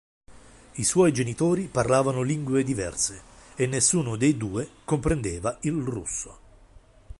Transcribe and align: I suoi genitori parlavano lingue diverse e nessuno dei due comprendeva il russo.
I 0.77 0.83
suoi 0.83 1.11
genitori 1.13 1.67
parlavano 1.67 2.23
lingue 2.23 2.63
diverse 2.63 3.21
e 3.53 3.67
nessuno 3.67 4.15
dei 4.15 4.35
due 4.35 4.67
comprendeva 4.83 5.55
il 5.61 5.73
russo. 5.73 6.39